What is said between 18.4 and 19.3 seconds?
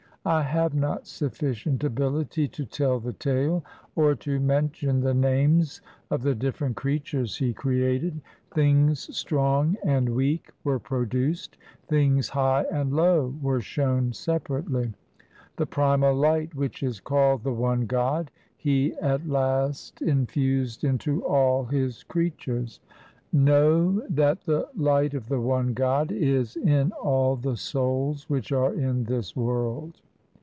He at